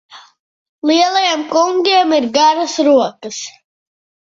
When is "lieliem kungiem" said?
0.89-2.17